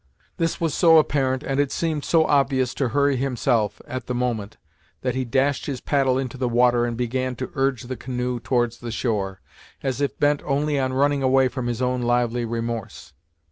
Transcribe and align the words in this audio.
This 0.37 0.59
was 0.59 0.73
so 0.73 0.97
apparent, 0.97 1.43
and 1.43 1.59
it 1.59 1.71
seemed 1.71 2.03
so 2.03 2.25
obvious 2.25 2.73
to 2.73 2.89
Hurry 2.89 3.17
himself, 3.17 3.79
at 3.85 4.07
the 4.07 4.15
moment, 4.15 4.57
that 5.01 5.13
he 5.13 5.23
dashed 5.25 5.67
his 5.67 5.79
paddle 5.79 6.17
into 6.17 6.39
the 6.39 6.49
water, 6.49 6.85
and 6.85 6.97
began 6.97 7.35
to 7.35 7.51
urge 7.53 7.83
the 7.83 7.95
canoe 7.95 8.39
towards 8.39 8.79
the 8.79 8.89
shore, 8.91 9.41
as 9.83 10.01
if 10.01 10.19
bent 10.19 10.41
only 10.43 10.79
on 10.79 10.91
running 10.91 11.21
away 11.21 11.47
from 11.49 11.67
his 11.67 11.83
own 11.83 12.01
lively 12.01 12.45
remorse. 12.45 13.13